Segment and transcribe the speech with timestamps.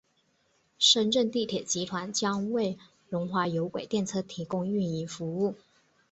[0.79, 2.75] 深圳地铁集团将为
[3.09, 5.53] 龙华有轨电车提供运营服务。